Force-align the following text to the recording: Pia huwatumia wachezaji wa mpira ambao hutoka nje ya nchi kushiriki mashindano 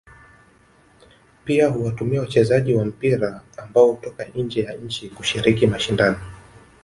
Pia 1.45 1.67
huwatumia 1.69 2.21
wachezaji 2.21 2.73
wa 2.73 2.85
mpira 2.85 3.41
ambao 3.57 3.85
hutoka 3.91 4.25
nje 4.35 4.63
ya 4.63 4.73
nchi 4.73 5.09
kushiriki 5.09 5.67
mashindano 5.67 6.17